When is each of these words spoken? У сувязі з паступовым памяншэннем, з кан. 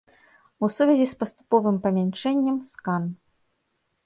У 0.67 0.69
сувязі 0.77 1.05
з 1.11 1.19
паступовым 1.21 1.77
памяншэннем, 1.83 2.57
з 2.71 2.81
кан. 2.89 3.03